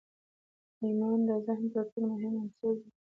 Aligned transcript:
ایمان 0.83 1.19
د 1.27 1.31
ذهن 1.45 1.65
تر 1.73 1.83
ټولو 1.91 2.05
مهم 2.13 2.33
عنصر 2.41 2.73
دی 2.81 2.89